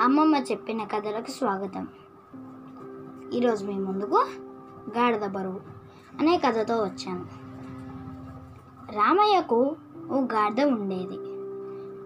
అమ్మమ్మ 0.00 0.36
చెప్పిన 0.36 0.84
కథలకు 0.84 1.30
స్వాగతం. 1.30 1.88
ఈరోజు 3.32 3.66
మీ 3.66 3.74
ముందుకు 3.74 4.26
గాడిద 4.98 5.26
బరువు 5.26 5.60
అనే 6.20 6.40
కథతో 6.46 6.82
వచ్చాను. 6.82 7.26
రామయ్యకు 8.92 9.76
ఓ 10.10 10.20
గాడిద 10.20 10.64
ఉండేది. 10.64 11.16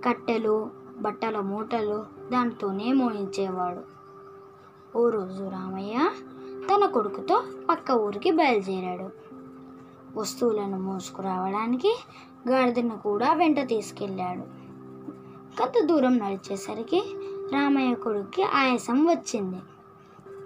కట్టెలు 0.02 0.70
బట్టల 0.98 1.40
మూటలు 1.40 2.06
దానితోనే 2.32 2.93
మోయించేవాడు. 2.93 3.80
ఓ 4.98 5.09
రోజు 5.09 5.45
రామయ్య 5.45 6.11
తన 6.52 6.86
కొడుకుతో 6.86 7.43
పక్క 7.68 7.91
ఊరికి 7.91 8.30
బయలుదేరాడు. 8.30 9.11
వస్తువులను 10.20 10.80
మోసుకురావడానికి 10.80 11.98
గాడిదను 12.48 12.98
కూడా 12.98 13.34
వెంట 13.34 13.61
తీసుకెళ్ళాడు. 13.61 14.58
కొంత 15.57 15.86
దూరం 15.86 16.18
నడిచేసరికి 16.18 17.16
రామయ్య 17.52 17.94
కొడుక్కి 17.94 18.43
ఆయాసం 18.43 19.07
వచ్చింది. 19.07 19.56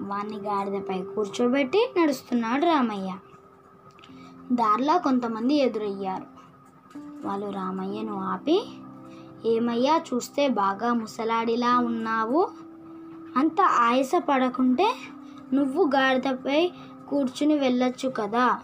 వాణ్ణి 0.01 0.37
గాడిదపై 0.37 1.03
కూర్చోబెట్టి 1.03 1.95
నడుస్తున్నాడు 1.99 2.67
రామయ్య. 2.67 3.15
దారిలో 4.53 4.99
కొంతమంది 4.99 5.55
ఎదురయ్యారు. 5.55 6.25
వాళ్ళు 7.27 7.51
రామయ్యను 7.51 8.21
ఆపి 8.21 8.69
ఏమయ్యా 9.45 10.03
చూస్తే 10.15 10.49
బాగా 10.49 10.93
ముసలాడిలా 10.93 11.79
ఉన్నావు. 11.79 12.51
అంత 13.37 13.61
ఆయాస 13.61 14.11
పడకుంటే 14.29 14.95
నువ్వు 15.53 15.87
గాడిదపై 15.87 16.73
కూర్చుని 17.09 17.59
వెళ్ళొచ్చు 17.59 18.09
కదా. 18.09 18.61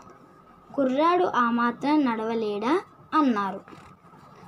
కుర్రాడు 0.74 1.24
ఆ 1.24 1.50
మాత్రం 1.50 2.04
నడవలేడా? 2.04 2.80
అన్నారు. 3.14 3.60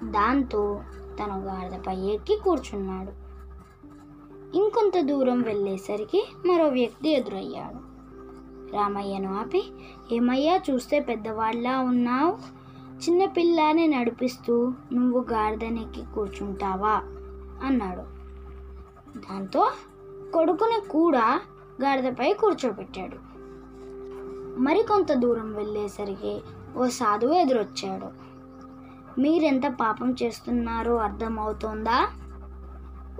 దాంతో 0.05 0.83
తను 1.19 1.41
గాడిదపై 1.41 1.97
ఎక్కి 1.97 2.37
కూర్చున్నాడు. 2.37 3.30
కొంత 4.95 5.05
దూరం 5.05 5.43
వెళ్ళేసరికి 5.43 6.33
మరో 6.47 6.69
వ్యక్తి 6.69 7.09
ఎదురయ్యాడు. 7.09 7.77
రామయ్యను 8.77 9.39
ఆపి 9.39 9.65
ఏమయ్యా 10.13 10.61
చూస్తే 10.71 11.01
పెద్దవాళ్ళ 11.01 11.69
ఉన్నావు? 11.69 12.39
చిన్నపిల్లాని 13.05 13.87
నడిపిస్తూ 13.87 14.73
నువ్వు 14.93 15.27
గాడిదనెక్కి 15.33 16.03
కూర్చుంటావా? 16.15 17.03
అన్నాడు. 17.67 18.01
దాంతో 19.19 19.71
కొడుకుని 20.35 20.89
కూడా 20.91 21.41
గాడిదపై 21.83 22.33
కూర్చోబెట్టాడు. 22.33 23.17
మరికొంత 24.61 25.13
దూరం 25.13 25.55
వెళ్ళేసరికి 25.55 26.41
ఓ 26.77 26.87
సాధువు 26.87 27.33
ఎదురొచ్చాడు. 27.33 28.07
మీరెంత 29.21 29.63
పాపం 29.81 30.15
చేస్తున్నారో 30.23 30.97
అర్థమవుతోందా? 30.97 32.11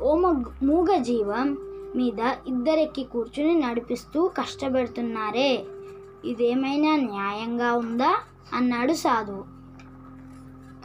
ఓ 0.03 0.17
మూగజీవం 0.17 0.69
మూగ 0.69 0.99
జీవం 0.99 1.57
మీద 1.97 2.35
ఇద్దరెక్కి 2.47 3.05
కూర్చుని 3.05 3.55
నడిపిస్తూ 3.55 4.29
కష్టపెడుతున్నారే. 4.29 5.65
ఇదేమైనా 6.25 6.97
న్యాయంగా 6.97 7.75
ఉందా? 7.75 8.17
అన్నాడు 8.55 8.93
సాధువు. 8.93 9.43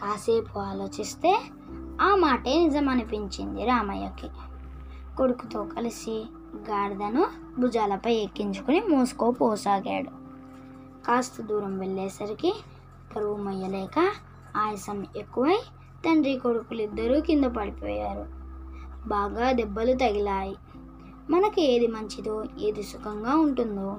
కాసేపు 0.01 0.59
ఆలోచిస్తే 0.59 1.41
ఆ 2.01 2.15
మాటే 2.15 2.63
నిజమనిపించింది 2.63 3.65
రామయ్యకి. 3.65 4.27
కొడుకుతో 5.17 5.63
కలిసి 5.63 6.25
గాడిదను 6.55 7.27
భుజాలపై 7.59 8.13
ఎక్కించుకుని 8.13 8.79
మోసుకోపోసాగాడు 8.79 10.09
కాస్త 11.07 11.41
దూరం 11.41 11.79
వెళ్ళేసరికి 11.79 12.53
పరువు 13.15 13.37
మొయ్యలేక 13.37 13.99
ఆయాసం 14.57 15.05
ఎక్కువై 15.17 15.57
తండ్రి 16.05 16.37
కొడుకులిద్దరూ 16.37 17.21
కింద 17.21 17.45
పడిపోయారు. 17.45 18.44
బాగా 19.07 19.51
దెబ్బలు 19.51 19.93
తగిలాయి. 19.93 20.55
మనకి 21.29 21.75
ఏది 21.75 21.87
మంచిదో 21.87 22.43
ఏది 22.59 22.83
సుఖంగా 22.83 23.35
ఉంటుందో 23.35 23.97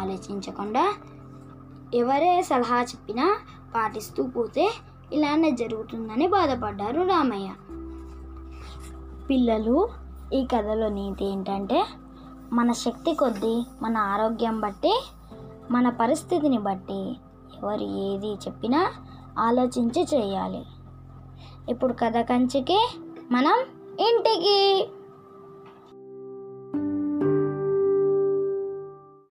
ఆలోచించకుండా 0.00 0.94
ఎవరే 1.94 2.42
సలహా 2.42 2.82
చెప్పినా 2.82 3.38
పాటిస్తూ 3.74 4.22
పోతే 4.26 4.72
ఇలానే 5.12 5.50
జరుగుతుందని 5.50 6.26
బాధపడ్డారు 6.26 7.02
రామయ్య. 7.02 7.50
పిల్లలు 9.30 9.88
ఈ 10.34 10.44
కథలో 10.44 10.88
నీతి 10.88 11.24
ఏంటంటే 11.24 11.86
మన 12.52 12.72
శక్తి 12.72 13.14
కొద్దీ 13.14 13.66
మన 13.82 13.96
ఆరోగ్యం 13.96 14.60
బట్టి 14.60 15.04
మన 15.70 15.88
పరిస్థితిని 15.88 16.58
బట్టి 16.58 17.16
ఎవరు 17.62 17.82
ఏది 17.82 18.34
చెప్పినా 18.34 18.92
ఆలోచించి 19.38 20.06
చేయాలి. 20.14 20.64
ఇప్పుడు 21.68 21.92
కథ 21.92 22.16
కంచికి 22.16 22.90
మనం 23.30 23.64
ఇంటికి 23.98 24.58